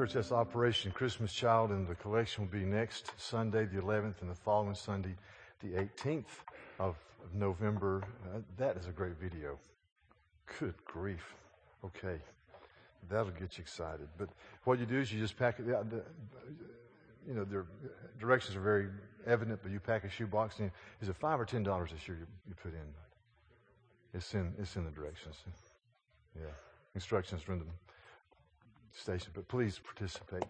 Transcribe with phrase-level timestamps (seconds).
[0.00, 4.30] Church, that's Operation Christmas Child, and the collection will be next Sunday, the 11th, and
[4.30, 5.14] the following Sunday,
[5.62, 6.24] the 18th
[6.78, 6.96] of
[7.34, 8.02] November.
[8.24, 9.58] Uh, that is a great video.
[10.58, 11.34] Good grief.
[11.84, 12.18] Okay.
[13.10, 14.08] That'll get you excited.
[14.16, 14.30] But
[14.64, 15.66] what you do is you just pack it.
[15.66, 16.02] The,
[17.28, 17.66] you know, the
[18.18, 18.88] directions are very
[19.26, 20.60] evident, but you pack a shoebox.
[20.60, 20.70] And
[21.02, 22.88] is it five or ten dollars this year you, you put in?
[24.14, 24.54] It's in.
[24.58, 25.36] It's in the directions.
[26.34, 26.46] Yeah.
[26.94, 27.66] Instructions in the
[28.94, 30.44] station, but please participate.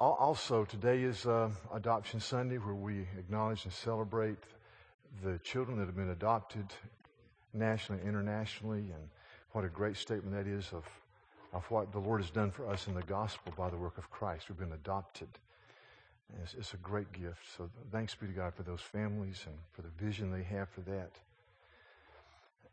[0.00, 4.38] Also, today is uh, Adoption Sunday, where we acknowledge and celebrate
[5.22, 6.66] the children that have been adopted
[7.52, 9.08] nationally, internationally, and
[9.52, 10.84] what a great statement that is of,
[11.52, 14.10] of what the Lord has done for us in the gospel by the work of
[14.10, 14.48] Christ.
[14.48, 15.28] We've been adopted.
[16.42, 17.44] It's, it's, a great gift.
[17.56, 20.80] So thanks be to God for those families and for the vision they have for
[20.82, 21.12] that.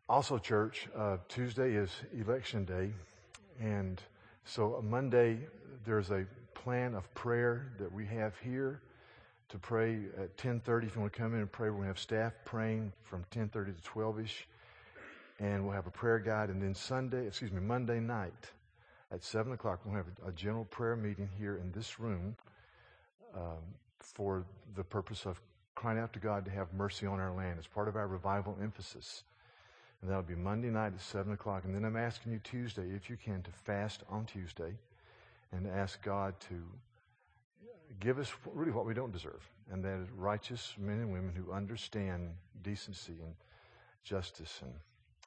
[0.10, 2.92] Also, church, uh, Tuesday is election day,
[3.62, 4.02] and
[4.46, 5.40] so Monday
[5.86, 8.82] there's a plan of prayer that we have here
[9.50, 10.88] to pray at 10:30.
[10.88, 13.26] If you want to come in and pray, we're going to have staff praying from
[13.32, 14.46] 10:30 to 12ish,
[15.40, 16.50] and we'll have a prayer guide.
[16.50, 18.52] And then Sunday, excuse me, Monday night
[19.12, 22.36] at seven o'clock, we'll have a, general prayer meeting here in this room
[23.36, 23.60] um,
[24.00, 24.46] for
[24.76, 25.42] the purpose of
[25.76, 27.56] crying out to God to have mercy on our land.
[27.58, 29.24] It's part of our revival emphasis.
[30.02, 31.64] And that'll be Monday night at 7 o'clock.
[31.66, 34.74] And then I'm asking you Tuesday, if you can, to fast on Tuesday
[35.52, 36.56] and ask God to
[38.00, 39.48] give us really what we don't deserve.
[39.72, 42.30] And that is righteous men and women who understand
[42.64, 43.34] decency and
[44.04, 44.72] justice and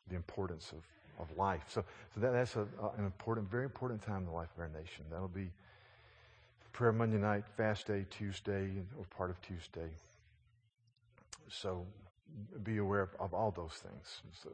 [0.09, 0.83] the importance of,
[1.23, 1.65] of life.
[1.69, 2.67] So, so that, that's a,
[2.99, 5.05] an important, very important time in the life of our nation.
[5.11, 5.51] That'll be
[6.73, 9.89] prayer Monday night, fast day Tuesday, or part of Tuesday.
[11.49, 11.87] So
[12.63, 14.23] be aware of, all those things.
[14.43, 14.51] So,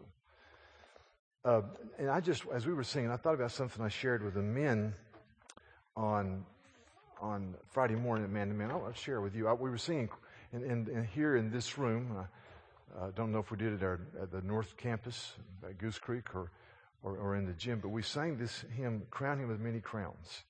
[1.45, 1.63] uh,
[1.99, 4.43] and I just, as we were singing, I thought about something I shared with the
[4.43, 4.95] men
[5.97, 6.45] on
[7.21, 8.71] on Friday morning Man to Man.
[8.71, 9.47] I'll share with you.
[9.49, 10.09] I, we were singing
[10.53, 12.17] in, in, in, here in this room.
[12.99, 15.99] I uh, don't know if we did it at, at, the North Campus at Goose
[15.99, 16.51] Creek or,
[17.03, 20.45] or, or in the gym, but we sang this hymn, "Crown Him with Many Crowns."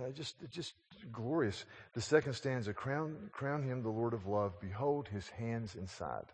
[0.00, 0.74] Uh, just, just
[1.12, 1.64] glorious.
[1.94, 4.58] The second stanza: "Crown, crown Him the Lord of Love.
[4.60, 6.26] Behold His hands inside."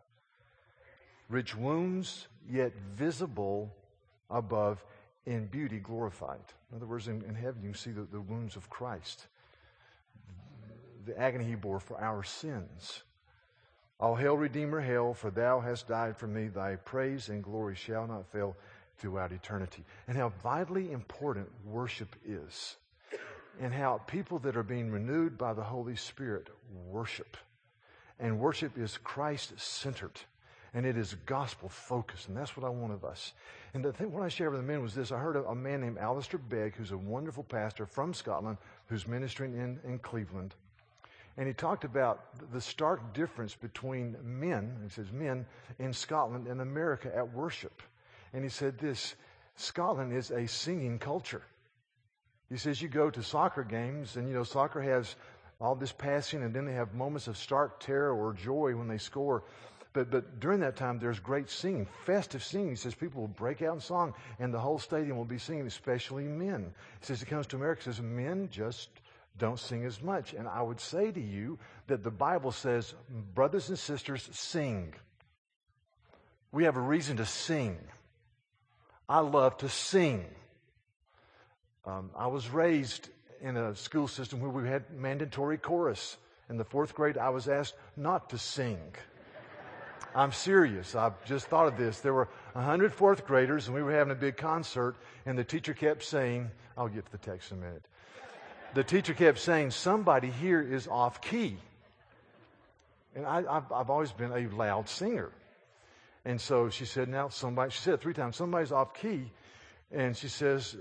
[1.29, 3.75] Rich wounds, yet visible
[4.31, 4.85] above
[5.27, 6.41] in beauty glorified.
[6.71, 9.27] In other words, in, in heaven, you see the, the wounds of Christ,
[11.07, 13.03] the agony he bore for our sins.
[14.01, 16.49] All hail, Redeemer, hail, for thou hast died for me.
[16.49, 18.57] Thy praise and glory shall not fail
[18.99, 19.85] throughout eternity.
[20.09, 22.77] And how vitally important worship is.
[23.61, 26.49] And how people that are being renewed by the Holy Spirit
[26.89, 27.37] worship.
[28.19, 30.21] And worship is Christ centered
[30.75, 33.33] and it is gospel focused, and that's what I want of us.
[33.73, 35.55] And the thing, what I shared with the men was this: I heard a, a
[35.55, 38.59] man named Alistair Begg, who's a wonderful pastor from Scotland,
[38.89, 40.55] who's ministering in, in Cleveland,
[41.37, 45.47] and he talked about the stark difference between men, he says men
[45.79, 47.83] in Scotland and America at worship,
[48.33, 49.15] and he said this:
[49.57, 51.43] Scotland is a singing culture.
[52.51, 55.15] He says you go to soccer games, and you know soccer has
[55.61, 58.99] all this passing, and then they have moments of stark terror or joy when they
[58.99, 59.45] score.
[59.95, 62.71] But, but during that time, there's great singing, festive singing.
[62.71, 65.67] He says people will break out in song, and the whole stadium will be singing,
[65.67, 66.75] especially men.
[67.01, 68.89] He says it comes to America, says men just
[69.39, 70.35] don't sing as much.
[70.35, 72.93] And I would say to you that the Bible says,
[73.35, 74.95] brothers and sisters, sing.
[76.51, 77.79] We have a reason to sing.
[79.09, 80.25] I love to sing.
[81.87, 83.11] Um, I was raised
[83.41, 86.17] in a school system where we had mandatory chorus.
[86.51, 88.81] In the fourth grade, I was asked not to sing.
[90.15, 90.95] I'm serious.
[90.95, 92.01] I've just thought of this.
[92.01, 94.95] There were 100 fourth graders, and we were having a big concert,
[95.27, 97.85] and the teacher kept saying, I'll get to the text in a minute.
[98.75, 101.57] The teacher kept saying, Somebody here is off key.
[103.15, 105.31] And I, have I've always been a loud singer.
[106.25, 109.31] And so she said, Now somebody, she said three times, somebody's off key.
[109.93, 110.77] And she says,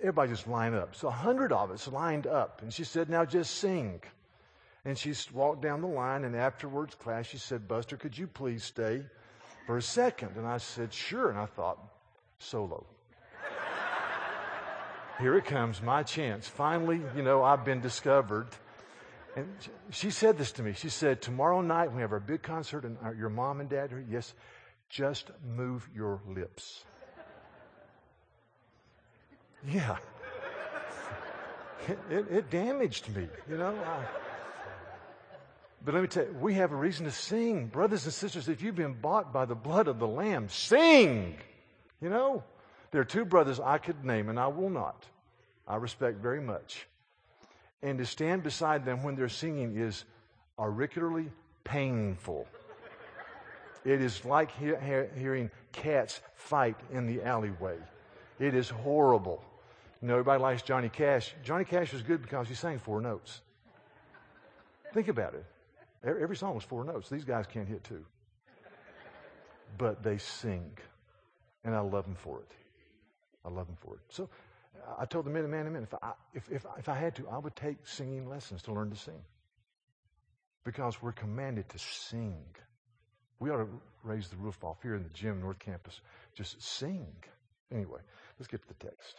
[0.00, 0.94] Everybody just line up.
[0.94, 2.62] So a hundred of us lined up.
[2.62, 4.02] And she said, Now just sing.
[4.84, 8.64] And she walked down the line, and afterwards, class, she said, Buster, could you please
[8.64, 9.02] stay
[9.66, 10.36] for a second?
[10.36, 11.28] And I said, Sure.
[11.28, 11.78] And I thought,
[12.38, 12.86] Solo.
[15.20, 16.48] Here it comes, my chance.
[16.48, 18.46] Finally, you know, I've been discovered.
[19.36, 19.46] And
[19.90, 20.72] she said this to me.
[20.72, 23.92] She said, Tomorrow night, we have our big concert, and our, your mom and dad
[23.92, 24.32] are, yes,
[24.88, 26.84] just move your lips.
[29.68, 29.98] Yeah.
[31.86, 33.74] It, it, it damaged me, you know.
[33.74, 34.04] I,
[35.84, 37.66] but let me tell you, we have a reason to sing.
[37.66, 41.36] Brothers and sisters, if you've been bought by the blood of the Lamb, sing.
[42.00, 42.44] You know?
[42.90, 45.06] There are two brothers I could name, and I will not.
[45.66, 46.86] I respect very much.
[47.82, 50.04] And to stand beside them when they're singing is
[50.58, 51.30] auricularly
[51.64, 52.46] painful.
[53.84, 57.78] It is like he- he- hearing cats fight in the alleyway.
[58.38, 59.42] It is horrible.
[60.02, 61.34] You know, everybody likes Johnny Cash.
[61.42, 63.40] Johnny Cash was good because he sang four notes.
[64.92, 65.44] Think about it.
[66.04, 67.08] Every song was four notes.
[67.08, 68.04] These guys can't hit two.
[69.76, 70.72] But they sing.
[71.64, 72.50] And I love them for it.
[73.44, 74.00] I love them for it.
[74.08, 74.28] So
[74.98, 77.14] I told the men and man and men, if I, if, if, if I had
[77.16, 79.20] to, I would take singing lessons to learn to sing.
[80.64, 82.44] Because we're commanded to sing.
[83.38, 83.68] We ought to
[84.02, 86.00] raise the roof off here in the gym, North Campus.
[86.34, 87.06] Just sing.
[87.72, 88.00] Anyway,
[88.38, 89.16] let's get to the text.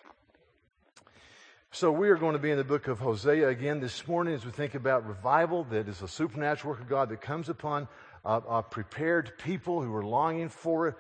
[1.74, 4.44] So we are going to be in the book of Hosea again this morning as
[4.44, 7.88] we think about revival that is a supernatural work of God that comes upon
[8.26, 10.98] a, a prepared people who are longing for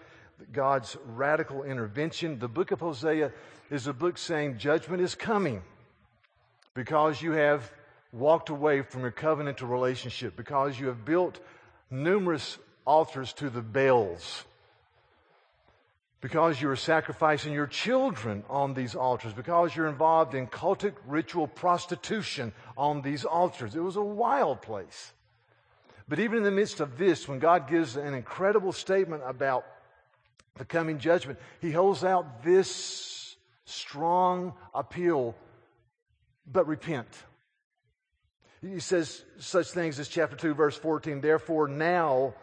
[0.53, 2.39] God's radical intervention.
[2.39, 3.33] The book of Hosea
[3.69, 5.61] is a book saying judgment is coming
[6.73, 7.69] because you have
[8.13, 11.41] walked away from your covenantal relationship, because you have built
[11.89, 14.45] numerous altars to the Baals
[16.21, 22.53] because you're sacrificing your children on these altars, because you're involved in cultic ritual prostitution
[22.77, 23.75] on these altars.
[23.75, 25.13] It was a wild place.
[26.07, 29.65] But even in the midst of this, when God gives an incredible statement about
[30.57, 33.35] the coming judgment, He holds out this
[33.65, 35.35] strong appeal,
[36.45, 37.07] but repent.
[38.61, 42.35] He says such things as chapter 2, verse 14, therefore now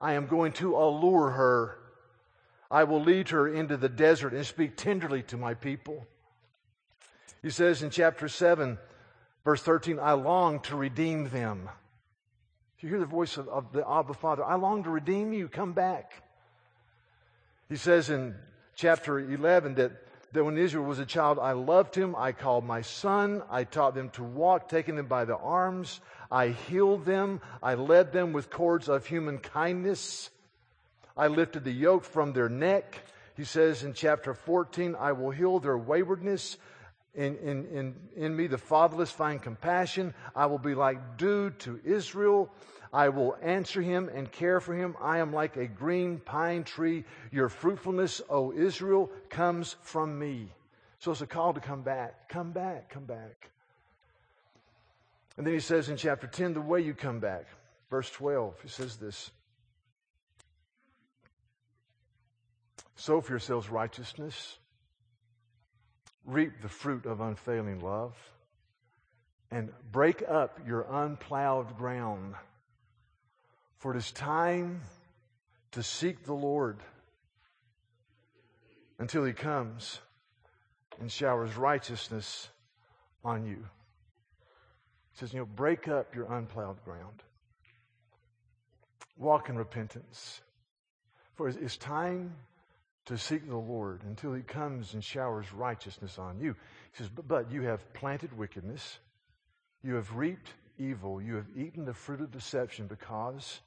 [0.00, 1.78] I am going to allure her
[2.70, 6.06] I will lead her into the desert and speak tenderly to my people.
[7.42, 8.78] He says in chapter 7,
[9.44, 11.68] verse 13, I long to redeem them.
[12.76, 15.48] If you hear the voice of, of the Abba Father, I long to redeem you,
[15.48, 16.22] come back.
[17.68, 18.34] He says in
[18.74, 19.92] chapter 11 that,
[20.32, 23.94] that when Israel was a child, I loved him, I called my son, I taught
[23.94, 28.50] them to walk, taking them by the arms, I healed them, I led them with
[28.50, 30.30] cords of human kindness.
[31.16, 32.98] I lifted the yoke from their neck.
[33.36, 36.58] He says in chapter 14, I will heal their waywardness.
[37.14, 40.12] In, in, in, in me, the fatherless find compassion.
[40.34, 42.50] I will be like dew to Israel.
[42.92, 44.96] I will answer him and care for him.
[45.00, 47.04] I am like a green pine tree.
[47.30, 50.48] Your fruitfulness, O Israel, comes from me.
[50.98, 52.28] So it's a call to come back.
[52.28, 53.50] Come back, come back.
[55.36, 57.46] And then he says in chapter 10, the way you come back.
[57.90, 59.30] Verse 12, he says this
[62.96, 64.58] Sow for yourselves righteousness,
[66.24, 68.16] reap the fruit of unfailing love,
[69.50, 72.34] and break up your unplowed ground.
[73.76, 74.80] For it is time
[75.72, 76.78] to seek the Lord
[78.98, 80.00] until he comes
[80.98, 82.48] and showers righteousness
[83.22, 83.58] on you.
[85.12, 87.22] He says, you know, break up your unplowed ground.
[89.18, 90.40] Walk in repentance.
[91.34, 92.34] For it's time
[93.06, 96.54] to seek the Lord until he comes and showers righteousness on you.
[96.92, 98.98] He says, but, you have planted wickedness.
[99.82, 101.22] You have reaped evil.
[101.22, 103.60] You have eaten the fruit of deception because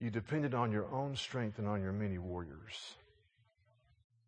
[0.00, 2.96] you depended on your own strength and on your many warriors.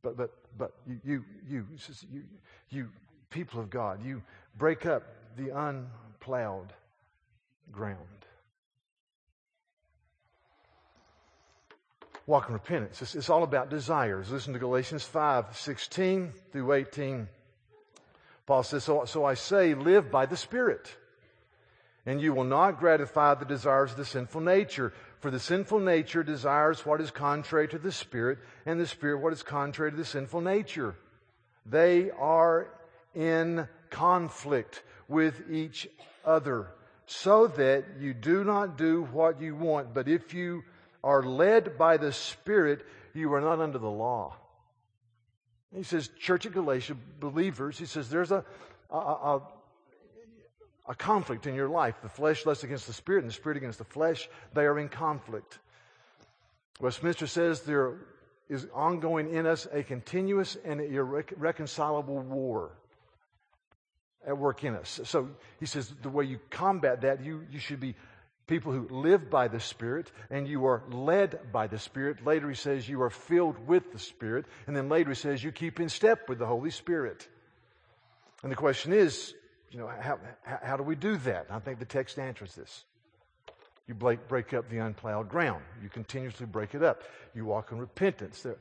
[0.02, 1.66] But, but, but you, you, you,
[2.12, 2.22] you,
[2.70, 2.88] you
[3.30, 4.22] people of God, you
[4.56, 5.02] break up
[5.36, 6.72] the unplowed
[7.72, 8.15] ground.
[12.26, 13.00] Walk in repentance.
[13.02, 14.30] It's, it's all about desires.
[14.30, 17.28] Listen to Galatians 5 16 through 18.
[18.46, 20.94] Paul says, so, so I say, live by the Spirit,
[22.04, 24.92] and you will not gratify the desires of the sinful nature.
[25.18, 29.32] For the sinful nature desires what is contrary to the Spirit, and the Spirit what
[29.32, 30.94] is contrary to the sinful nature.
[31.64, 32.68] They are
[33.14, 35.88] in conflict with each
[36.24, 36.68] other,
[37.06, 39.92] so that you do not do what you want.
[39.92, 40.62] But if you
[41.06, 42.84] are led by the Spirit,
[43.14, 44.34] you are not under the law.
[45.72, 48.44] He says, Church of Galatia, believers, he says, there's a,
[48.90, 49.42] a, a,
[50.88, 51.94] a conflict in your life.
[52.02, 54.28] The flesh lusts against the Spirit and the Spirit against the flesh.
[54.52, 55.60] They are in conflict.
[56.80, 57.98] Westminster says there
[58.48, 62.72] is ongoing in us a continuous and irreconcilable war
[64.26, 65.00] at work in us.
[65.04, 65.28] So
[65.60, 67.94] he says the way you combat that, you, you should be
[68.46, 72.24] people who live by the Spirit, and you are led by the Spirit.
[72.24, 75.52] Later he says you are filled with the Spirit, and then later he says you
[75.52, 77.26] keep in step with the Holy Spirit.
[78.42, 79.34] And the question is,
[79.70, 81.46] you know, how, how do we do that?
[81.50, 82.84] I think the text answers this.
[83.88, 85.62] You break, break up the unplowed ground.
[85.82, 87.02] You continuously break it up.
[87.34, 88.42] You walk in repentance.
[88.42, 88.56] There,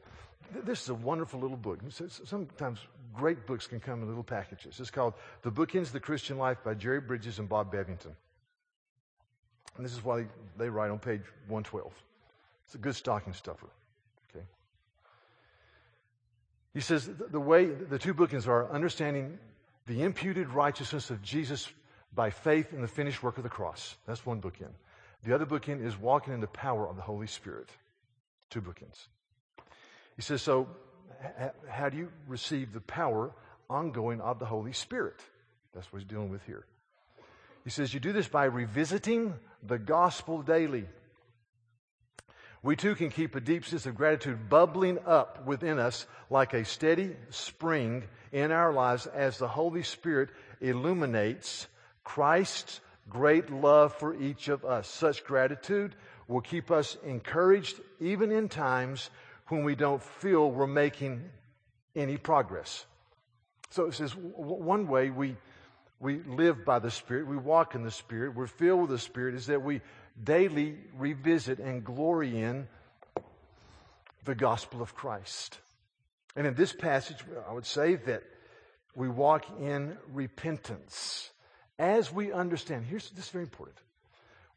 [0.64, 1.80] This is a wonderful little book.
[1.90, 2.80] Sometimes
[3.14, 4.80] great books can come in little packages.
[4.80, 8.16] It's called The Bookends of the Christian Life by Jerry Bridges and Bob Bevington.
[9.78, 10.26] And this is why
[10.58, 11.92] they write on page 112.
[12.66, 13.68] It's a good stocking stuffer.
[14.30, 14.46] Okay.
[16.74, 19.38] He says the way the two bookends are understanding
[19.88, 21.70] the imputed righteousness of Jesus
[22.14, 23.96] by faith in the finished work of the cross.
[24.08, 24.72] That's one bookend.
[25.24, 27.70] The other bookend is walking in the power of the Holy Spirit.
[28.50, 29.08] Two bookends.
[30.16, 30.68] He says, so
[31.68, 33.32] how do you receive the power
[33.70, 35.20] ongoing of the Holy Spirit?
[35.74, 36.66] That's what he's dealing with here.
[37.66, 40.86] He says, you do this by revisiting the gospel daily.
[42.64, 46.64] We too can keep a deep sense of gratitude bubbling up within us like a
[46.64, 50.30] steady spring in our lives as the Holy Spirit
[50.62, 51.68] illuminates
[52.04, 52.80] Christ's
[53.10, 54.88] great love for each of us.
[54.88, 55.96] Such gratitude
[56.28, 59.10] will keep us encouraged even in times
[59.48, 61.30] when we don't feel we're making
[61.96, 62.86] any progress.
[63.70, 65.36] So it says one way we,
[66.00, 69.36] we live by the Spirit, we walk in the Spirit, we're filled with the Spirit,
[69.36, 69.82] is that we
[70.22, 72.68] daily revisit and glory in
[74.26, 75.60] the gospel of Christ.
[76.36, 78.24] And in this passage, I would say that
[78.96, 81.32] we walk in repentance
[81.80, 82.86] as we understand.
[82.86, 83.78] Here's this is very important.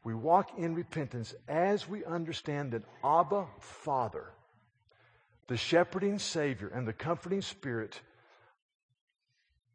[0.04, 4.24] We walk in repentance as we understand that Abba, Father,
[5.48, 8.00] the shepherding Savior and the comforting Spirit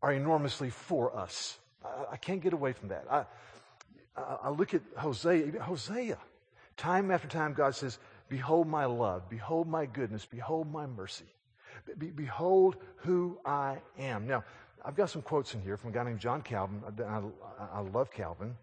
[0.03, 1.57] are enormously for us.
[1.83, 3.05] I, I can't get away from that.
[3.10, 3.25] I,
[4.15, 6.17] I, look at Hosea, Hosea.
[6.77, 7.98] Time after time, God says,
[8.29, 11.25] Behold my love, behold my goodness, behold my mercy.
[11.98, 14.27] Be, behold who I am.
[14.27, 14.43] Now,
[14.86, 16.83] I've got some quotes in here from a guy named John Calvin.
[17.00, 17.22] I,
[17.77, 18.55] I love Calvin.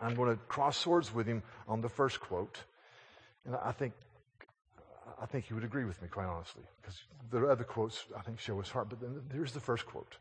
[0.00, 2.58] I'm going to cross swords with him on the first quote.
[3.44, 3.94] And I think
[5.20, 8.38] I think he would agree with me, quite honestly, because the other quotes I think
[8.38, 8.88] show his heart.
[8.88, 10.16] But then here's the first quote.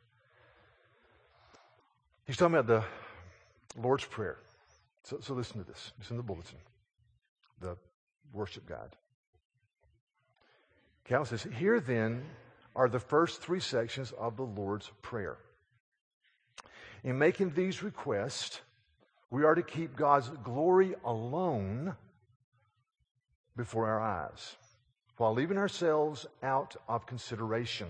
[2.25, 4.37] He's talking about the Lord's Prayer.
[5.03, 5.91] So, so listen to this.
[5.99, 6.57] It's in the bulletin,
[7.61, 7.77] the
[8.33, 8.95] worship guide.
[11.05, 12.23] Calvin says, Here then
[12.75, 15.37] are the first three sections of the Lord's Prayer.
[17.03, 18.61] In making these requests,
[19.29, 21.95] we are to keep God's glory alone
[23.55, 24.57] before our eyes
[25.17, 27.87] while leaving ourselves out of consideration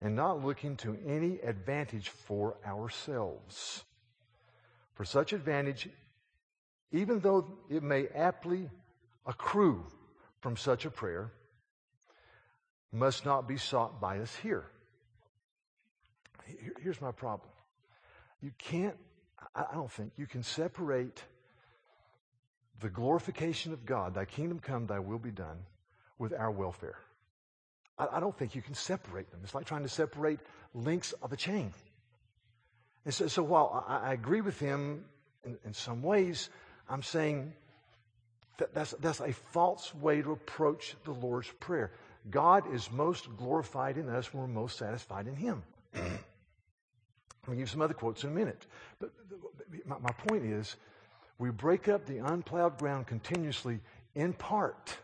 [0.00, 3.84] and not looking to any advantage for ourselves.
[4.94, 5.88] For such advantage,
[6.92, 8.68] even though it may aptly
[9.26, 9.84] accrue
[10.40, 11.32] from such a prayer,
[12.92, 14.64] must not be sought by us here.
[16.80, 17.50] Here's my problem.
[18.40, 18.96] You can't,
[19.54, 21.22] I don't think, you can separate
[22.80, 25.58] the glorification of God, thy kingdom come, thy will be done,
[26.18, 26.96] with our welfare.
[27.98, 29.40] I, I don't think you can separate them.
[29.44, 30.40] It's like trying to separate
[30.74, 31.72] links of a chain.
[33.04, 35.04] And so, so while I, I agree with him
[35.44, 36.50] in, in some ways,
[36.88, 37.52] I'm saying
[38.58, 41.92] that that's, that's a false way to approach the Lord's Prayer.
[42.30, 45.62] God is most glorified in us when we're most satisfied in Him.
[45.94, 46.02] I'll
[47.48, 48.66] give you some other quotes in a minute.
[48.98, 49.10] But
[49.86, 50.76] my, my point is,
[51.38, 53.80] we break up the unplowed ground continuously
[54.14, 54.98] in part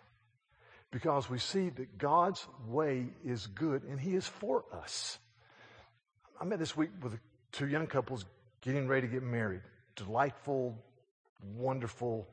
[0.95, 5.19] because we see that God's way is good and He is for us.
[6.41, 7.19] I met this week with
[7.51, 8.25] two young couples
[8.61, 9.63] getting ready to get married.
[9.97, 10.79] Delightful,
[11.57, 12.29] wonderful.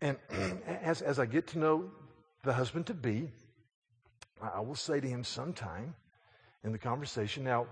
[0.00, 0.18] And
[0.82, 1.90] as, as I get to know
[2.44, 3.28] the husband to be,
[4.40, 5.96] I will say to him sometime
[6.62, 7.66] in the conversation, now,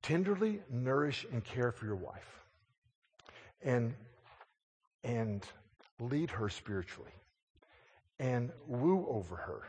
[0.00, 2.46] tenderly nourish and care for your wife
[3.62, 3.94] and,
[5.04, 5.44] and
[6.00, 7.12] lead her spiritually
[8.18, 9.62] and woo over her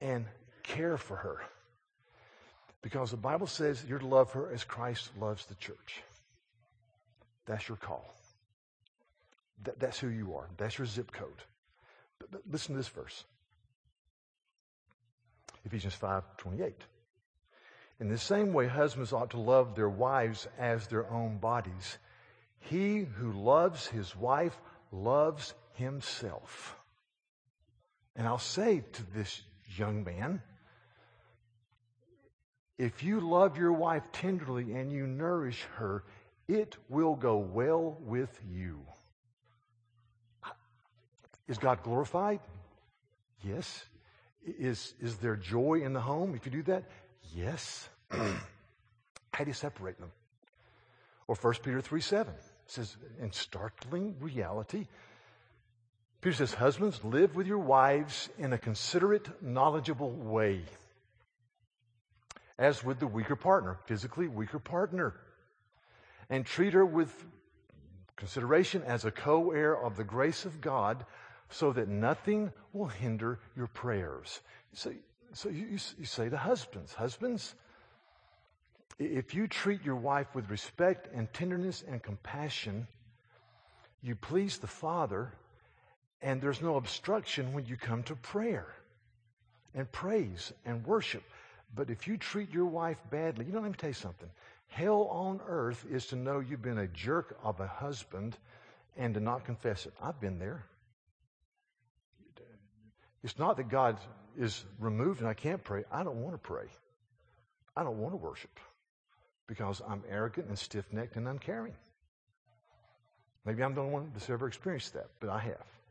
[0.00, 0.26] and
[0.62, 1.38] care for her.
[2.82, 6.02] Because the Bible says you're to love her as Christ loves the church.
[7.46, 8.12] That's your call.
[9.64, 10.48] That, that's who you are.
[10.56, 11.42] That's your zip code.
[12.18, 13.24] But, but listen to this verse.
[15.64, 16.74] Ephesians 5 28.
[18.00, 21.98] In the same way, husbands ought to love their wives as their own bodies.
[22.58, 24.60] He who loves his wife
[24.90, 26.76] loves himself.
[28.16, 29.42] And I'll say to this
[29.76, 30.42] young man,
[32.78, 36.04] if you love your wife tenderly and you nourish her,
[36.48, 38.80] it will go well with you.
[41.48, 42.40] Is God glorified?
[43.42, 43.84] Yes.
[44.44, 46.84] Is, is there joy in the home if you do that?
[47.34, 47.88] Yes.
[48.10, 50.10] How do you separate them?
[51.28, 52.34] Or 1 Peter 3 7
[52.66, 54.86] says, in startling reality,
[56.22, 60.62] Peter says, Husbands, live with your wives in a considerate, knowledgeable way,
[62.56, 65.14] as with the weaker partner, physically weaker partner,
[66.30, 67.12] and treat her with
[68.14, 71.04] consideration as a co heir of the grace of God
[71.50, 74.40] so that nothing will hinder your prayers.
[74.74, 74.92] So,
[75.32, 77.56] so you, you say to husbands, Husbands,
[79.00, 82.86] if you treat your wife with respect and tenderness and compassion,
[84.02, 85.32] you please the Father,
[86.22, 88.66] and there's no obstruction when you come to prayer
[89.74, 91.22] and praise and worship.
[91.74, 94.28] But if you treat your wife badly, you know, let me tell you something.
[94.68, 98.36] Hell on earth is to know you've been a jerk of a husband
[98.96, 99.92] and to not confess it.
[100.02, 100.64] I've been there.
[103.22, 103.98] It's not that God
[104.38, 105.84] is removed and I can't pray.
[105.90, 106.66] I don't want to pray.
[107.76, 108.58] I don't want to worship
[109.46, 111.74] because I'm arrogant and stiff necked and uncaring.
[113.44, 115.81] Maybe I'm the only one that's ever experienced that, but I have.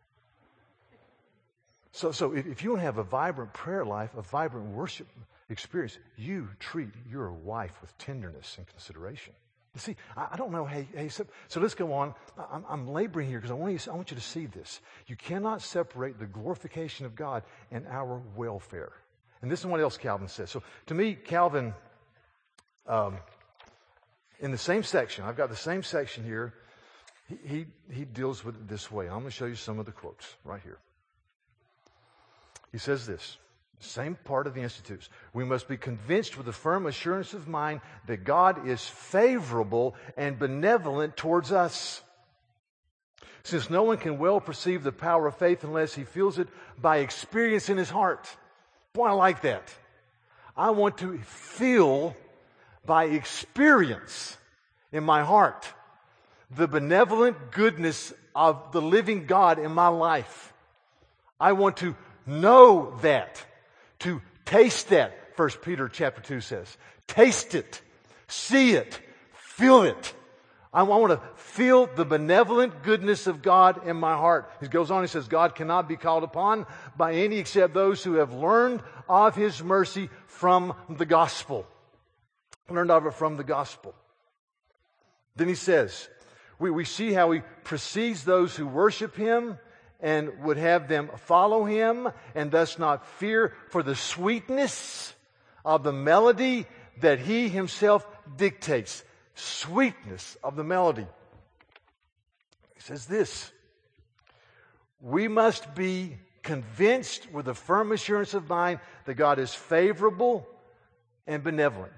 [1.91, 5.07] So, so if, if you want to have a vibrant prayer life, a vibrant worship
[5.49, 9.33] experience, you treat your wife with tenderness and consideration.
[9.75, 10.65] You see, I, I don't know.
[10.65, 12.13] Hey, hey so, so let's go on.
[12.51, 14.81] I'm, I'm laboring here because I want, you, I want you to see this.
[15.07, 18.91] You cannot separate the glorification of God and our welfare.
[19.41, 20.49] And this is what else Calvin says.
[20.49, 21.73] So to me, Calvin,
[22.87, 23.17] um,
[24.39, 26.53] in the same section, I've got the same section here.
[27.27, 29.05] He, he, he deals with it this way.
[29.05, 30.77] I'm going to show you some of the quotes right here.
[32.71, 33.37] He says this
[33.81, 35.09] same part of the Institutes.
[35.33, 40.37] We must be convinced with a firm assurance of mind that God is favorable and
[40.37, 42.03] benevolent towards us.
[43.43, 46.47] Since no one can well perceive the power of faith unless he feels it
[46.79, 48.29] by experience in his heart.
[48.93, 49.73] Boy, I like that.
[50.55, 52.15] I want to feel
[52.85, 54.37] by experience
[54.91, 55.65] in my heart
[56.55, 60.53] the benevolent goodness of the living God in my life.
[61.39, 63.43] I want to know that,
[63.99, 66.77] to taste that, First Peter chapter 2 says.
[67.07, 67.81] Taste it,
[68.27, 68.99] see it,
[69.33, 70.13] feel it.
[70.73, 74.49] I want to feel the benevolent goodness of God in my heart.
[74.61, 78.13] He goes on, he says, God cannot be called upon by any except those who
[78.13, 81.67] have learned of his mercy from the gospel.
[82.69, 83.93] Learned of it from the gospel.
[85.35, 86.07] Then he says,
[86.57, 89.57] we, we see how he precedes those who worship him
[90.01, 95.13] and would have them follow him and thus not fear for the sweetness
[95.63, 96.65] of the melody
[96.99, 99.03] that he himself dictates.
[99.35, 101.07] Sweetness of the melody.
[102.75, 103.51] He says this
[104.99, 110.47] We must be convinced with a firm assurance of mind that God is favorable
[111.27, 111.93] and benevolent.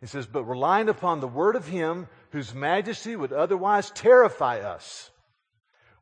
[0.00, 5.10] He says, but relying upon the word of him whose majesty would otherwise terrify us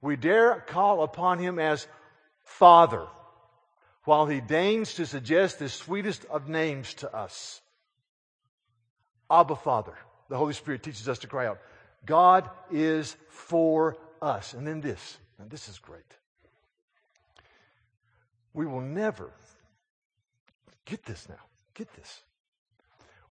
[0.01, 1.87] we dare call upon him as
[2.45, 3.07] Father,
[4.05, 7.61] while he deigns to suggest the sweetest of names to us.
[9.31, 9.95] Abba Father.
[10.29, 11.59] The Holy Spirit teaches us to cry out,
[12.05, 14.55] God is for us.
[14.55, 16.03] And then this, and this is great.
[18.53, 19.31] We will never,
[20.85, 22.23] get this now, get this.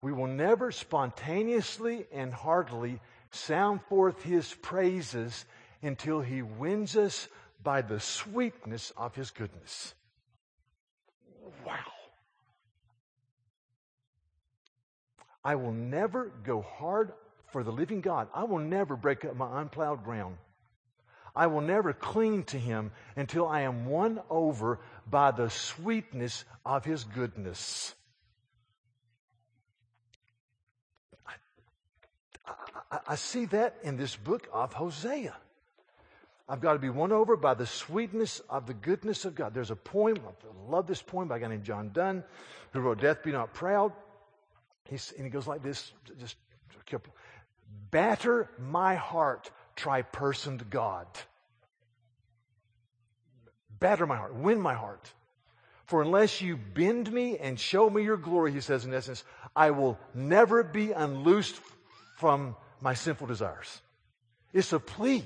[0.02, 3.00] We will never spontaneously and heartily
[3.32, 5.46] sound forth his praises
[5.84, 7.28] until he wins us
[7.62, 9.94] by the sweetness of his goodness.
[11.66, 11.76] Wow.
[15.44, 17.12] I will never go hard
[17.52, 18.28] for the living God.
[18.34, 20.38] I will never break up my unplowed ground.
[21.36, 26.86] I will never cling to him until I am won over by the sweetness of
[26.86, 27.94] his goodness.
[31.26, 32.54] I,
[32.92, 35.36] I, I see that in this book of Hosea.
[36.48, 39.54] I've got to be won over by the sweetness of the goodness of God.
[39.54, 42.24] There's a poem, I love this poem by a guy named John Donne,
[42.72, 43.94] who wrote Death Be Not Proud.
[44.86, 46.36] He's, and he goes like this, just
[47.92, 51.08] batter my heart, tri-personed God.
[53.80, 55.12] Batter my heart, win my heart.
[55.86, 59.24] For unless you bend me and show me your glory, he says in essence,
[59.56, 61.60] I will never be unloosed
[62.18, 63.82] from my sinful desires.
[64.54, 65.24] It's a plea.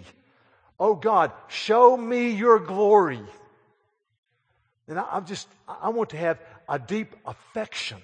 [0.80, 3.22] Oh God, show me your glory.
[4.88, 7.98] And I, am just, I want to have a deep affection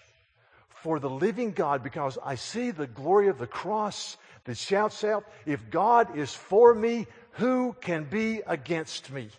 [0.82, 5.24] for the living God because I see the glory of the cross that shouts out,
[5.46, 9.30] if God is for me, who can be against me?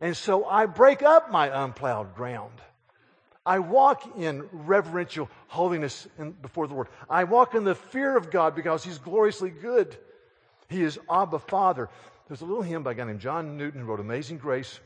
[0.00, 2.60] And so I break up my unplowed ground.
[3.46, 6.88] I walk in reverential holiness in, before the Lord.
[7.08, 9.96] I walk in the fear of God because He's gloriously good.
[10.68, 11.88] He is Abba Father.
[12.26, 14.80] There's a little hymn by a guy named John Newton who wrote Amazing Grace.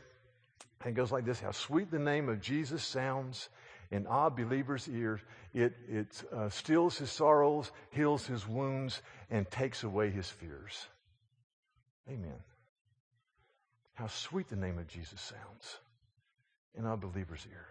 [0.83, 3.49] And it goes like this How sweet the name of Jesus sounds
[3.89, 5.19] in our believer's ears.
[5.53, 10.85] It, it uh, stills his sorrows, heals his wounds, and takes away his fears.
[12.09, 12.39] Amen.
[13.93, 15.77] How sweet the name of Jesus sounds
[16.75, 17.67] in our believer's ear.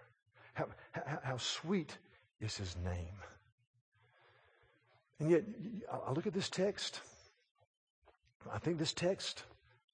[0.54, 1.96] How, how, how sweet
[2.40, 3.14] is his name.
[5.18, 5.44] And yet,
[6.06, 7.00] I look at this text.
[8.50, 9.42] I think this text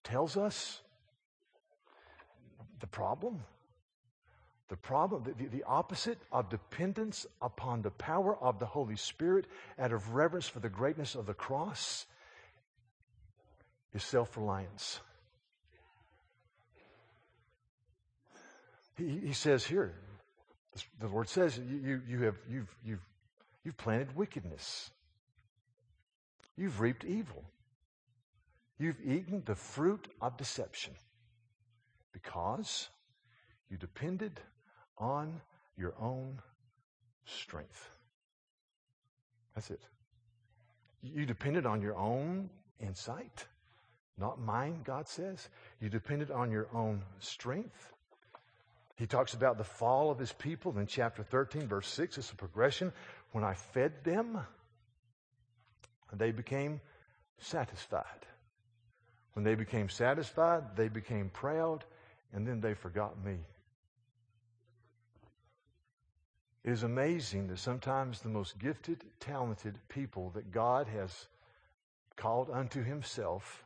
[0.06, 0.80] tells us
[2.80, 3.42] the problem.
[4.68, 9.46] The problem, the, the, opposite of dependence upon the power of the Holy Spirit
[9.78, 12.06] out of reverence for the greatness of the cross
[13.94, 15.00] is self reliance.
[18.96, 19.94] He, he, says here,
[21.00, 23.04] the Lord says, you, you, you have, you've, you've,
[23.64, 24.90] you've planted wickedness.
[26.56, 27.44] You've reaped evil.
[28.78, 30.94] You've eaten the fruit of deception
[32.12, 32.88] because
[33.70, 34.40] you depended
[34.98, 35.40] on
[35.76, 36.40] your own
[37.24, 37.90] strength.
[39.54, 39.80] That's it.
[41.02, 43.46] You depended on your own insight,
[44.18, 45.48] not mine, God says.
[45.80, 47.92] You depended on your own strength.
[48.96, 52.18] He talks about the fall of his people in chapter 13, verse 6.
[52.18, 52.92] It's a progression.
[53.32, 54.38] When I fed them,
[56.12, 56.80] they became
[57.38, 58.26] satisfied.
[59.37, 61.85] When they became satisfied, they became proud,
[62.33, 63.37] and then they forgot me.
[66.64, 71.29] It is amazing that sometimes the most gifted, talented people that God has
[72.16, 73.62] called unto himself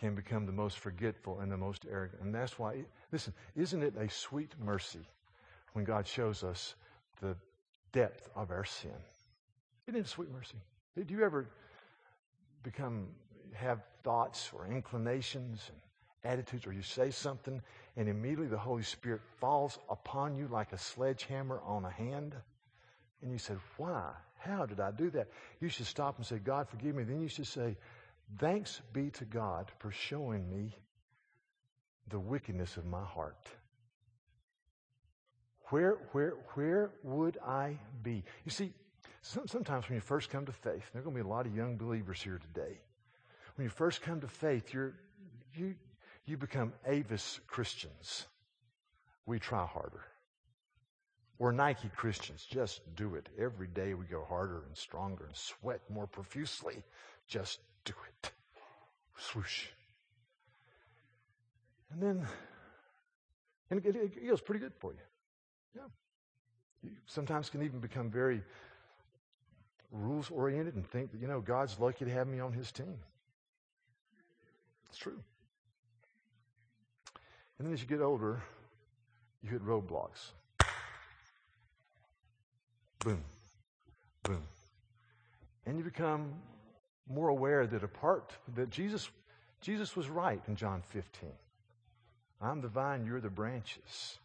[0.00, 2.20] can become the most forgetful and the most arrogant.
[2.20, 5.06] And that's why, listen, isn't it a sweet mercy
[5.74, 6.74] when God shows us
[7.20, 7.36] the
[7.92, 8.90] depth of our sin?
[9.86, 10.58] Isn't it a sweet mercy?
[10.96, 11.46] Did you ever
[12.64, 13.06] become,
[13.54, 17.60] have thoughts or inclinations and attitudes, or you say something,
[17.96, 22.34] and immediately the Holy Spirit falls upon you like a sledgehammer on a hand.
[23.22, 24.12] And you said, Why?
[24.38, 25.28] How did I do that?
[25.60, 27.02] You should stop and say, God, forgive me.
[27.02, 27.76] Then you should say,
[28.38, 30.74] Thanks be to God for showing me
[32.08, 33.48] the wickedness of my heart.
[35.70, 38.24] Where, where, where would I be?
[38.44, 38.72] You see,
[39.22, 41.46] some, sometimes when you first come to faith, there are going to be a lot
[41.46, 42.78] of young believers here today.
[43.58, 44.94] When you first come to faith, you're,
[45.56, 45.74] you,
[46.26, 48.24] you become Avis Christians.
[49.26, 50.04] We try harder.
[51.40, 52.46] We're Nike Christians.
[52.48, 53.28] Just do it.
[53.36, 56.84] Every day we go harder and stronger and sweat more profusely.
[57.26, 58.30] Just do it.
[59.16, 59.66] Swoosh.
[61.90, 62.28] And then,
[63.72, 65.00] and it, it, goes pretty good for you.
[65.74, 65.88] Yeah.
[66.84, 68.40] You sometimes can even become very
[69.90, 72.98] rules oriented and think that, you know, God's lucky to have me on his team.
[74.88, 75.18] It's true.
[77.58, 78.42] And then as you get older,
[79.42, 80.32] you hit roadblocks.
[83.00, 83.22] Boom,
[84.22, 84.42] boom.
[85.66, 86.32] And you become
[87.08, 89.08] more aware that apart, that Jesus,
[89.60, 91.30] Jesus was right in John 15.
[92.40, 94.18] I'm the vine, you're the branches.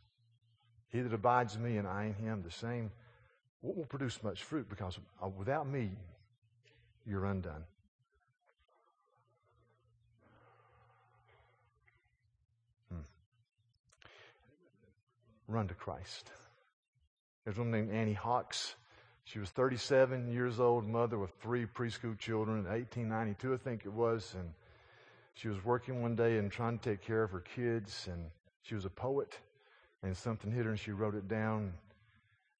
[0.89, 2.91] He that abides in me and I in him, the same
[3.63, 5.91] won't produce much fruit because uh, without me,
[7.05, 7.63] you're undone.
[15.53, 16.31] Run to Christ.
[17.43, 18.75] There's a woman named Annie Hawks.
[19.25, 23.93] She was 37 years old, mother with three preschool children in 1892, I think it
[23.93, 24.35] was.
[24.37, 24.49] And
[25.35, 28.07] she was working one day and trying to take care of her kids.
[28.11, 28.25] And
[28.63, 29.37] she was a poet.
[30.01, 31.73] And something hit her and she wrote it down.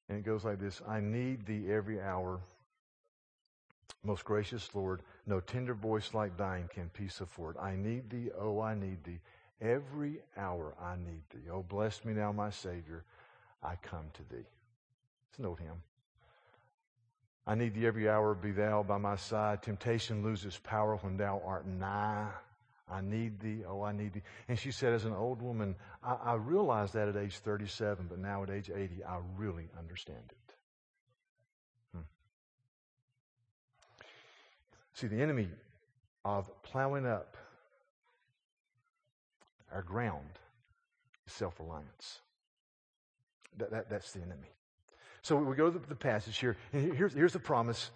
[0.08, 2.40] And it goes like this I need thee every hour.
[4.02, 7.56] Most gracious Lord, no tender voice like thine can peace afford.
[7.56, 9.18] I need thee, oh, I need thee.
[9.64, 11.50] Every hour I need thee.
[11.50, 13.04] Oh, bless me now, my Savior.
[13.62, 14.44] I come to thee.
[15.30, 15.82] It's an old hymn.
[17.46, 19.62] I need thee every hour, be thou by my side.
[19.62, 22.28] Temptation loses power when thou art nigh.
[22.90, 24.22] I need thee, oh, I need thee.
[24.48, 28.18] And she said, as an old woman, I, I realized that at age 37, but
[28.18, 30.54] now at age 80, I really understand it.
[31.94, 32.02] Hmm.
[34.92, 35.48] See, the enemy
[36.24, 37.36] of plowing up
[39.74, 40.38] our ground
[41.26, 42.20] is self reliance.
[43.58, 44.48] That, that, that's the enemy.
[45.22, 47.90] So we go to the, passage here, here's, here's the promise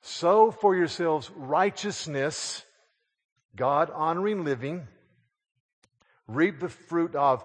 [0.00, 2.64] sow for yourselves righteousness,
[3.56, 4.86] God honoring living,
[6.28, 7.44] reap the fruit of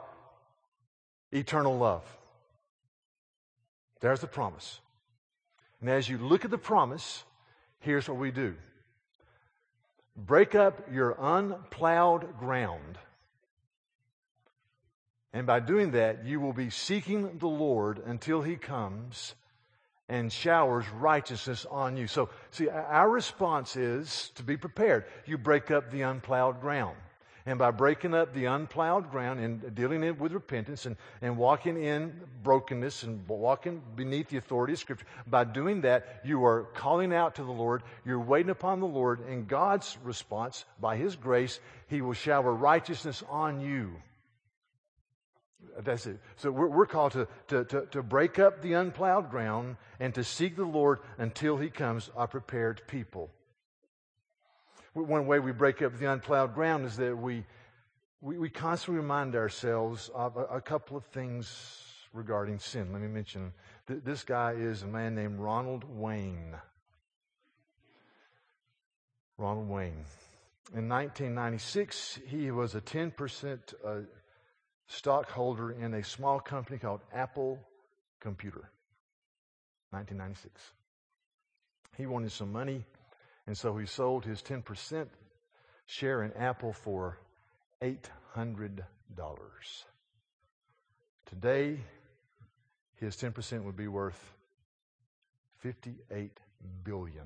[1.32, 2.04] eternal love.
[4.02, 4.80] There's the promise.
[5.82, 7.24] And as you look at the promise,
[7.80, 8.56] here's what we do
[10.16, 12.98] break up your unplowed ground.
[15.34, 19.36] And by doing that, you will be seeking the Lord until He comes
[20.08, 22.08] and showers righteousness on you.
[22.08, 25.06] So, see, our response is to be prepared.
[25.26, 26.98] You break up the unplowed ground.
[27.46, 31.82] And by breaking up the unplowed ground and dealing it with repentance and, and walking
[31.82, 32.14] in
[32.44, 37.36] brokenness and walking beneath the authority of Scripture, by doing that, you are calling out
[37.36, 37.84] to the Lord.
[38.06, 39.22] You're waiting upon the Lord.
[39.28, 43.96] And God's response, by His grace, He will shower righteousness on you.
[45.80, 46.20] That's it.
[46.38, 50.24] So we're, we're called to, to, to, to, break up the unplowed ground and to
[50.24, 53.30] seek the Lord until He comes, a prepared people.
[54.94, 57.46] One way we break up the unplowed ground is that we,
[58.22, 62.92] we, we constantly remind ourselves of a, a, couple of things regarding sin.
[62.92, 63.54] Let me mention
[63.88, 66.56] th- this guy is a man named Ronald Wayne.
[69.38, 70.06] Ronald Wayne.
[70.76, 74.02] In 1996, he was a 10% uh,
[74.90, 77.58] stockholder in a small company called Apple
[78.20, 78.70] Computer.
[79.92, 80.62] 1996.
[81.98, 82.84] He wanted some money
[83.48, 85.08] and so he sold his 10%
[85.88, 87.18] share in Apple for
[87.82, 88.84] $800.
[91.26, 91.80] Today,
[92.98, 94.20] his 10% would be worth
[95.66, 96.30] $58
[96.84, 97.26] billion.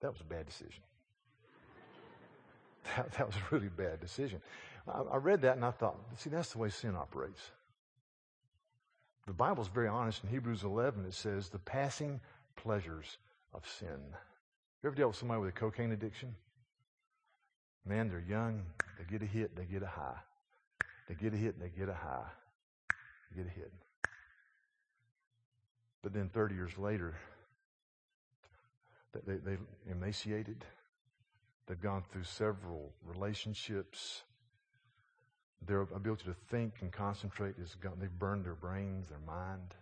[0.00, 0.82] That was a bad decision.
[2.96, 4.40] That, that was a really bad decision.
[4.88, 7.50] I, read that and I thought, see, that's the way sin operates.
[9.26, 10.24] The Bible is very honest.
[10.24, 12.20] In Hebrews 11, it says, the passing
[12.56, 13.18] pleasures
[13.52, 14.00] of sin.
[14.82, 16.34] You ever dealt with somebody with a cocaine addiction?
[17.84, 18.62] Man, they're young,
[18.98, 20.18] they get a hit, they get a high.
[21.08, 22.26] They get a hit, and they get a high.
[23.30, 23.72] They get a hit.
[26.02, 27.14] But then 30 years later,
[29.12, 29.56] they, they, they
[29.90, 30.64] emaciated.
[31.66, 34.22] They've gone through several relationships.
[35.66, 37.94] Their ability to think and concentrate is gone.
[38.00, 39.74] They've burned their brains, their mind.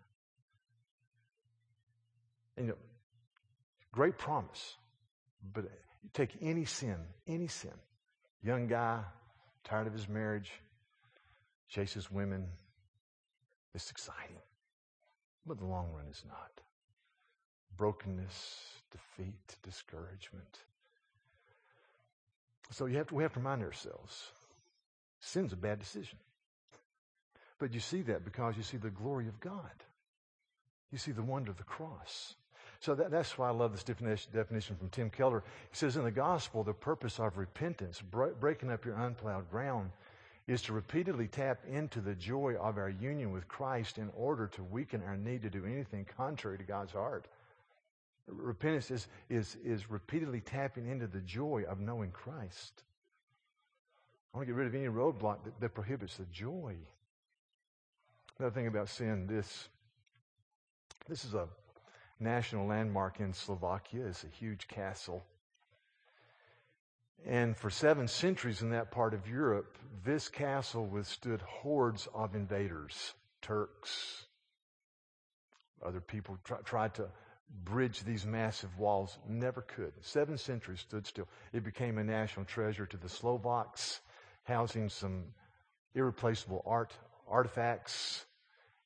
[2.56, 2.78] And you know,
[3.96, 4.76] Great promise.
[5.54, 5.64] But
[6.12, 7.72] take any sin, any sin.
[8.44, 9.00] Young guy,
[9.64, 10.52] tired of his marriage,
[11.70, 12.46] chases women.
[13.74, 14.36] It's exciting.
[15.46, 16.60] But the long run is not.
[17.78, 18.60] Brokenness,
[18.90, 20.58] defeat, discouragement.
[22.72, 24.30] So you have to, we have to remind ourselves
[25.20, 26.18] sin's a bad decision.
[27.58, 29.84] But you see that because you see the glory of God.
[30.92, 32.34] You see the wonder of the cross.
[32.80, 35.42] So that, that's why I love this definition, definition from Tim Keller.
[35.70, 38.02] He says, in the gospel, the purpose of repentance,
[38.40, 39.90] breaking up your unplowed ground,
[40.46, 44.62] is to repeatedly tap into the joy of our union with Christ in order to
[44.62, 47.26] weaken our need to do anything contrary to God's heart.
[48.28, 52.84] Repentance is, is, is repeatedly tapping into the joy of knowing Christ.
[54.36, 56.76] I want to get rid of any roadblock that, that prohibits the joy.
[58.38, 59.70] Another thing about sin, this,
[61.08, 61.48] this is a
[62.20, 64.04] national landmark in Slovakia.
[64.04, 65.24] It's a huge castle.
[67.24, 73.14] And for seven centuries in that part of Europe, this castle withstood hordes of invaders,
[73.40, 74.26] Turks,
[75.82, 77.08] other people try, tried to
[77.64, 79.94] bridge these massive walls, never could.
[80.02, 81.26] Seven centuries stood still.
[81.54, 84.00] It became a national treasure to the Slovaks,
[84.46, 85.24] housing some
[85.94, 86.92] irreplaceable art
[87.28, 88.24] artifacts.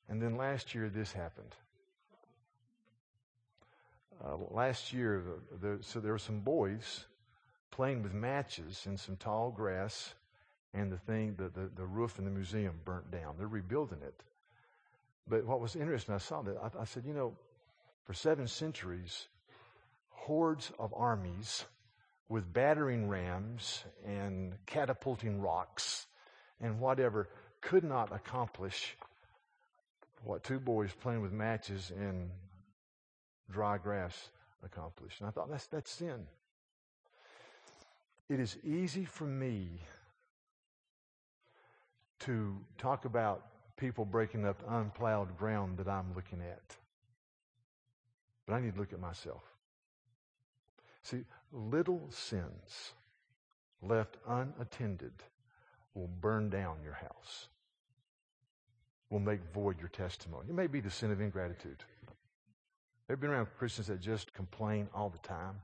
[0.09, 1.55] And then last year, this happened.
[4.23, 5.23] Uh, last year,
[5.61, 7.05] the, so there were some boys
[7.71, 10.13] playing with matches in some tall grass,
[10.73, 13.35] and the thing, the, the, the roof in the museum burnt down.
[13.37, 14.23] They're rebuilding it.
[15.27, 16.57] But what was interesting, I saw that.
[16.57, 17.33] I, I said, you know,
[18.03, 19.27] for seven centuries,
[20.09, 21.65] hordes of armies
[22.31, 26.07] with battering rams and catapulting rocks
[26.61, 27.27] and whatever
[27.59, 28.95] could not accomplish
[30.23, 32.29] what two boys playing with matches in
[33.51, 34.29] dry grass
[34.63, 35.19] accomplished.
[35.19, 36.25] And I thought, that's, that's sin.
[38.29, 39.81] It is easy for me
[42.19, 46.77] to talk about people breaking up unplowed ground that I'm looking at.
[48.47, 49.43] But I need to look at myself.
[51.03, 52.93] See, little sins
[53.81, 55.13] left unattended
[55.93, 57.47] will burn down your house,
[59.09, 60.49] will make void your testimony.
[60.49, 61.83] It may be the sin of ingratitude.
[63.09, 65.55] Ever been around Christians that just complain all the time?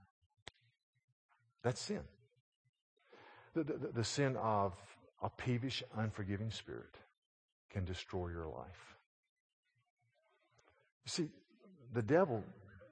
[1.63, 2.01] That's sin.
[3.53, 4.73] The, the, the sin of
[5.21, 6.93] a peevish, unforgiving spirit
[7.69, 8.95] can destroy your life.
[11.05, 11.29] You see,
[11.93, 12.43] the devil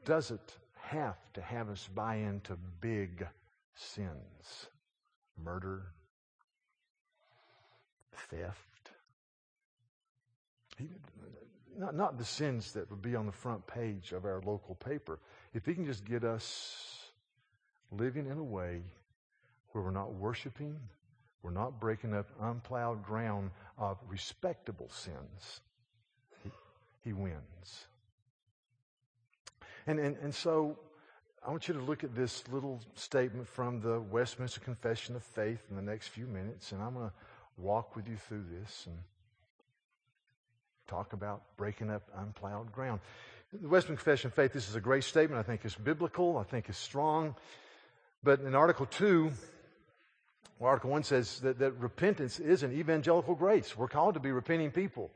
[0.05, 0.57] doesn't
[0.89, 3.27] have to have us buy into big
[3.75, 4.67] sins
[5.43, 5.83] murder,
[8.29, 8.59] theft.
[10.77, 10.89] He,
[11.77, 15.19] not, not the sins that would be on the front page of our local paper.
[15.53, 17.11] If He can just get us
[17.91, 18.81] living in a way
[19.71, 20.77] where we're not worshiping,
[21.43, 25.61] we're not breaking up unplowed ground of respectable sins,
[26.43, 26.51] He,
[27.03, 27.87] he wins.
[29.87, 30.77] And, and, and so
[31.45, 35.61] I want you to look at this little statement from the Westminster Confession of Faith
[35.69, 37.13] in the next few minutes, and I'm going to
[37.57, 38.97] walk with you through this and
[40.87, 42.99] talk about breaking up unplowed ground.
[43.53, 45.39] The Westminster Confession of Faith, this is a great statement.
[45.39, 46.37] I think it's biblical.
[46.37, 47.35] I think it's strong.
[48.23, 49.31] But in Article 2,
[50.57, 53.77] well, Article 1 says that, that repentance is an evangelical grace.
[53.77, 55.11] We're called to be repenting people.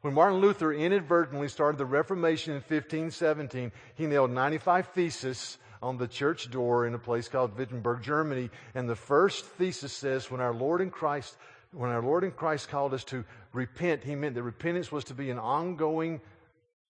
[0.00, 6.08] When Martin Luther inadvertently started the Reformation in 1517, he nailed 95 theses on the
[6.08, 8.50] church door in a place called Wittenberg, Germany.
[8.74, 11.36] And the first thesis says, when our Lord in Christ,
[11.72, 15.14] when our Lord in Christ called us to repent, he meant that repentance was to
[15.14, 16.20] be an ongoing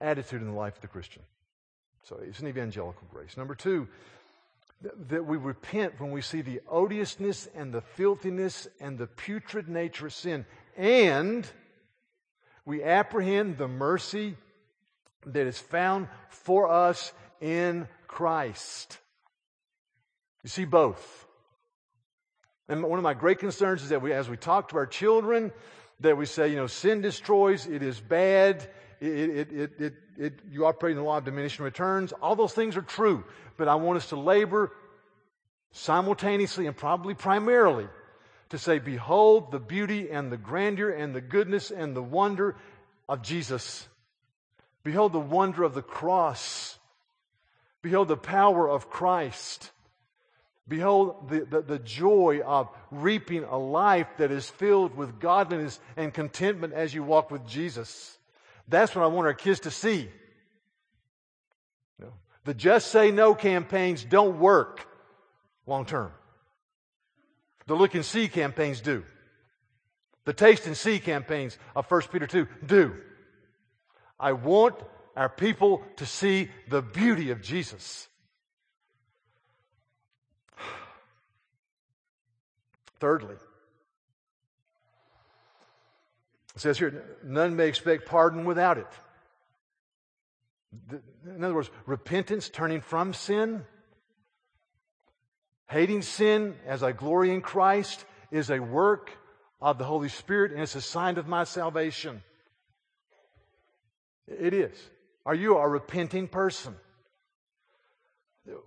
[0.01, 1.23] attitude in the life of the Christian.
[2.03, 3.37] So it's an evangelical grace.
[3.37, 3.89] Number two,
[5.09, 10.07] that we repent when we see the odiousness and the filthiness and the putrid nature
[10.07, 10.47] of sin.
[10.77, 11.47] And
[12.65, 14.37] we apprehend the mercy
[15.27, 18.99] that is found for us in Christ.
[20.43, 21.27] You see both.
[22.69, 25.53] And one of my great concerns is that we, as we talk to our children,
[26.01, 28.69] that we say, you know, sin destroys, it is bad,
[29.01, 32.13] it, it, it, it, it, you operate in the law of diminishing returns.
[32.13, 33.25] All those things are true.
[33.57, 34.73] But I want us to labor
[35.73, 37.89] simultaneously and probably primarily
[38.51, 42.57] to say, Behold the beauty and the grandeur and the goodness and the wonder
[43.09, 43.89] of Jesus.
[44.85, 46.79] Behold the wonder of the cross.
[47.83, 49.71] Behold the power of Christ.
[50.69, 56.15] Behold the, the, the, joy of reaping a life that is filled with godliness and
[56.15, 58.17] contentment as you walk with Jesus.
[58.69, 60.09] That's what I want our kids to see.
[62.45, 64.87] The just say no campaigns don't work
[65.67, 66.13] long term.
[67.71, 69.05] The look and see campaigns do.
[70.25, 72.97] The taste and see campaigns of 1 Peter 2 do.
[74.19, 74.75] I want
[75.17, 78.09] our people to see the beauty of Jesus.
[82.99, 83.37] Thirdly,
[86.57, 88.89] it says here, none may expect pardon without it.
[91.25, 93.65] In other words, repentance, turning from sin,
[95.71, 99.13] Hating sin as I glory in Christ is a work
[99.63, 102.25] of the Holy Spirit and it's a sign of my salvation.
[104.27, 104.77] It is.
[105.25, 106.75] Are you a repenting person?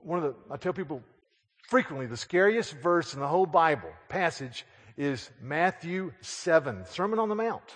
[0.01, 1.03] One of the, I tell people
[1.67, 7.35] frequently, the scariest verse in the whole Bible passage is Matthew 7, Sermon on the
[7.35, 7.69] Mount.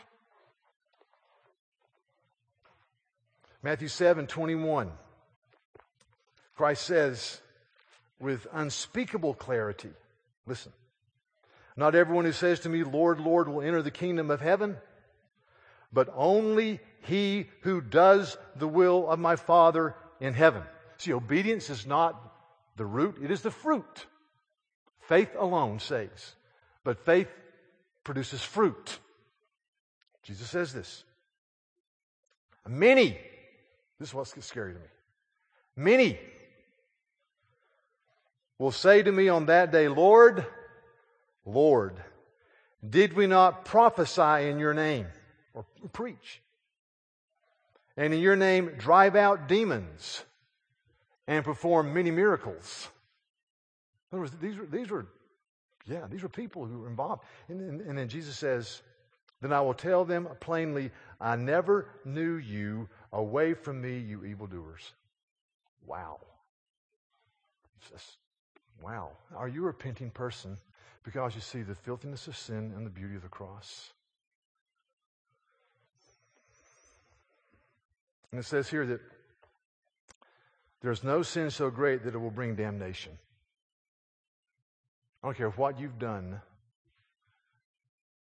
[3.62, 4.90] Matthew 7, 21.
[6.56, 7.42] Christ says,
[8.20, 9.92] with unspeakable clarity.
[10.46, 10.72] Listen.
[11.76, 14.78] Not everyone who says to me, Lord, Lord, will enter the kingdom of heaven,
[15.94, 20.64] but only he who does the will of my Father in heaven.
[20.98, 22.20] See, obedience is not
[22.78, 24.08] the root, it is the fruit.
[25.02, 26.36] Faith alone saves,
[26.84, 27.30] but faith
[28.04, 29.00] produces fruit.
[30.24, 31.04] Jesus says this.
[32.68, 33.18] Many,
[34.00, 34.86] this is what's scary to me.
[35.76, 36.20] Many
[38.60, 40.46] will say to me on that day, Lord,
[41.46, 41.96] Lord,
[42.88, 45.08] did we not prophesy in your name
[45.54, 46.42] or preach?
[47.96, 50.24] And in your name drive out demons
[51.28, 52.88] and perform many miracles.
[54.12, 55.08] In other words, these were, these were
[55.88, 57.24] yeah, these were people who were involved.
[57.48, 58.82] And, and, and then Jesus says,
[59.42, 62.90] Then I will tell them plainly, I never knew you.
[63.14, 64.92] Away from me, you evildoers.
[65.86, 66.20] Wow.
[67.90, 68.18] Just
[68.82, 69.12] Wow.
[69.36, 70.58] Are you a repenting person
[71.04, 73.92] because you see the filthiness of sin and the beauty of the cross?
[78.32, 79.02] And it says here that
[80.82, 83.14] there's no sin so great that it will bring damnation.
[85.24, 86.40] I don't care what you've done,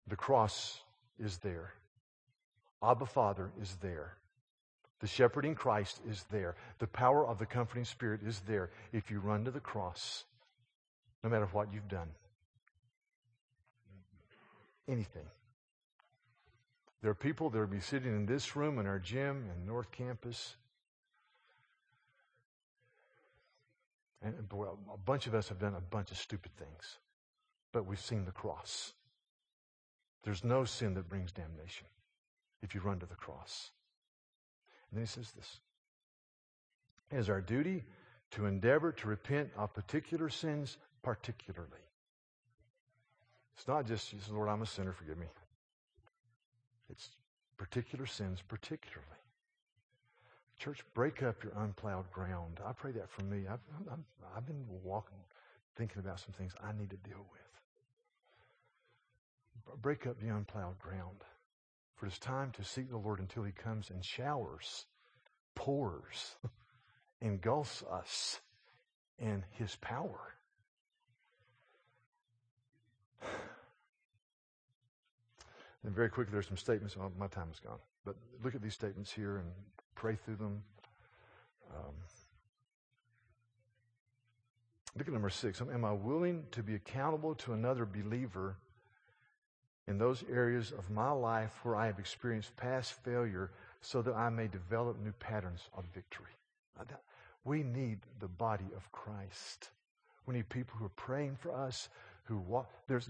[0.07, 0.81] the cross
[1.17, 1.73] is there.
[2.83, 4.17] Abba Father is there.
[4.99, 6.55] The shepherding Christ is there.
[6.79, 10.25] The power of the comforting Spirit is there if you run to the cross
[11.23, 12.09] no matter what you've done.
[14.87, 15.25] Anything.
[17.01, 19.91] There are people that will be sitting in this room in our gym in North
[19.91, 20.55] Campus.
[24.21, 26.99] And a bunch of us have done a bunch of stupid things,
[27.71, 28.93] but we've seen the cross.
[30.23, 31.87] There's no sin that brings damnation
[32.61, 33.71] if you run to the cross.
[34.89, 35.59] And then he says this
[37.09, 37.83] It is our duty
[38.31, 41.71] to endeavor to repent of particular sins, particularly.
[43.57, 45.27] It's not just, Lord, I'm a sinner, forgive me.
[46.89, 47.09] It's
[47.57, 49.05] particular sins, particularly.
[50.57, 52.59] Church, break up your unplowed ground.
[52.65, 53.45] I pray that for me.
[53.47, 53.59] I've,
[53.91, 53.99] I've,
[54.35, 55.17] I've been walking,
[55.75, 57.41] thinking about some things I need to deal with.
[59.81, 61.23] Break up the unplowed ground.
[61.95, 64.85] For it's time to seek the Lord until He comes and showers,
[65.55, 66.35] pours,
[67.21, 68.39] engulfs us
[69.19, 70.19] in His power.
[75.83, 76.95] And very quickly, there's some statements.
[76.99, 77.79] Oh, my time is gone.
[78.05, 79.47] But look at these statements here and
[79.95, 80.63] pray through them.
[81.75, 81.93] Um,
[84.97, 85.61] look at number six.
[85.61, 88.57] Am I willing to be accountable to another believer
[89.87, 93.51] in those areas of my life where I have experienced past failure
[93.81, 96.31] so that I may develop new patterns of victory?
[97.43, 99.69] We need the body of Christ.
[100.27, 101.89] We need people who are praying for us,
[102.23, 102.69] who walk.
[102.87, 103.09] There's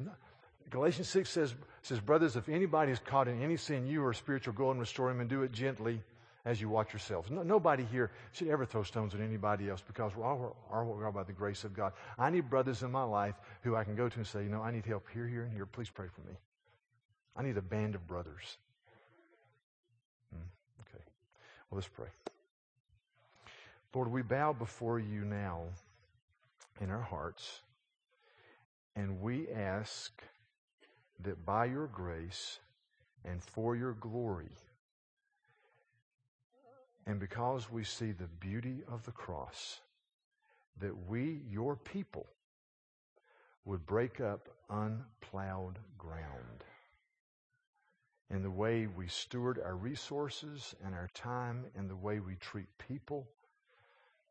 [0.69, 4.53] Galatians 6 says, says, Brothers, if anybody is caught in any sin, you are spiritual,
[4.53, 6.01] go and restore him and do it gently
[6.45, 7.29] as you watch yourselves.
[7.29, 11.05] No, nobody here should ever throw stones at anybody else because we're all, all, we're
[11.05, 11.93] all by the grace of God.
[12.17, 14.61] I need brothers in my life who I can go to and say, you know,
[14.61, 15.65] I need help here, here, and here.
[15.65, 16.35] Please pray for me.
[17.35, 18.57] I need a band of brothers.
[20.33, 20.41] Hmm,
[20.81, 21.03] okay.
[21.69, 22.07] Well, let's pray.
[23.93, 25.63] Lord, we bow before you now
[26.79, 27.61] in our hearts,
[28.95, 30.21] and we ask
[31.23, 32.59] that by your grace
[33.23, 34.51] and for your glory,
[37.05, 39.79] and because we see the beauty of the cross,
[40.79, 42.27] that we, your people,
[43.65, 46.63] would break up unplowed ground.
[48.29, 52.67] In the way we steward our resources and our time, in the way we treat
[52.77, 53.27] people,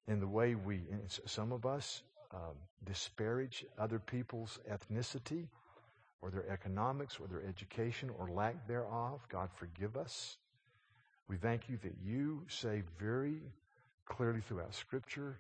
[0.08, 0.80] in the way we,
[1.26, 2.02] some of us,
[2.32, 2.54] um,
[2.84, 5.48] disparage other people's ethnicity
[6.22, 9.20] or their economics or their education or lack thereof.
[9.28, 10.36] God, forgive us.
[11.28, 13.40] We thank you that you say very
[14.04, 15.38] clearly throughout Scripture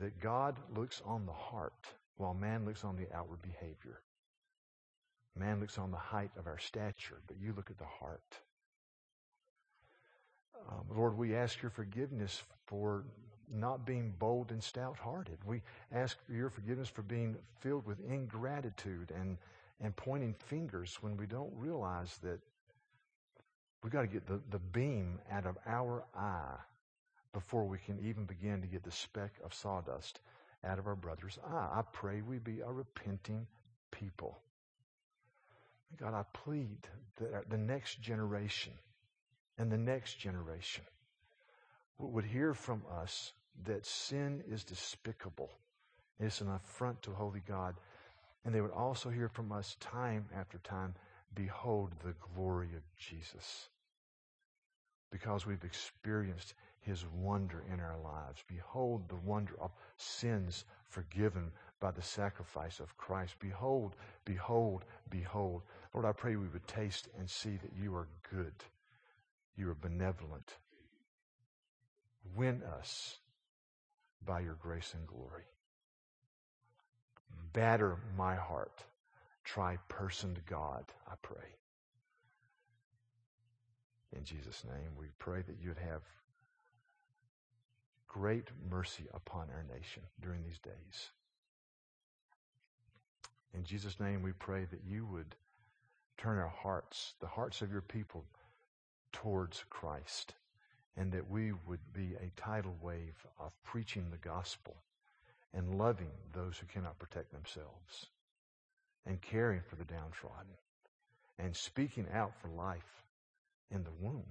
[0.00, 4.00] that God looks on the heart while man looks on the outward behavior.
[5.38, 8.40] Man looks on the height of our stature, but you look at the heart.
[10.68, 13.04] Um, Lord, we ask your forgiveness for
[13.52, 15.38] not being bold and stout hearted.
[15.44, 19.36] We ask for your forgiveness for being filled with ingratitude and,
[19.80, 22.40] and pointing fingers when we don't realize that
[23.82, 26.56] We've got to get the, the beam out of our eye
[27.32, 30.20] before we can even begin to get the speck of sawdust
[30.64, 31.68] out of our brother's eye.
[31.72, 33.46] I pray we be a repenting
[33.90, 34.38] people.
[35.98, 36.76] God, I plead
[37.16, 38.72] that the next generation
[39.58, 40.84] and the next generation
[41.98, 43.32] would hear from us
[43.64, 45.50] that sin is despicable.
[46.18, 47.74] It's an affront to holy God.
[48.44, 50.94] And they would also hear from us time after time
[51.34, 53.68] Behold the glory of Jesus.
[55.12, 58.42] Because we've experienced his wonder in our lives.
[58.48, 63.34] Behold the wonder of sins forgiven by the sacrifice of Christ.
[63.40, 63.94] Behold,
[64.24, 65.62] behold, behold.
[65.94, 68.54] Lord, I pray we would taste and see that you are good.
[69.56, 70.56] You are benevolent.
[72.34, 73.18] Win us
[74.24, 75.44] by your grace and glory.
[77.52, 78.84] Batter my heart
[79.44, 81.56] tri-personed God, I pray.
[84.16, 86.02] In Jesus' name, we pray that you'd have
[88.06, 91.10] great mercy upon our nation during these days.
[93.54, 95.34] In Jesus' name, we pray that you would
[96.18, 98.24] turn our hearts, the hearts of your people,
[99.12, 100.34] towards Christ,
[100.96, 104.76] and that we would be a tidal wave of preaching the gospel
[105.54, 108.06] and loving those who cannot protect themselves
[109.06, 110.54] and caring for the downtrodden
[111.38, 113.02] and speaking out for life
[113.70, 114.26] in the womb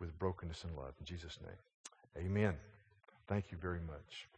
[0.00, 0.92] with brokenness and love.
[0.98, 2.54] In Jesus' name, amen.
[3.26, 4.28] Thank you very much.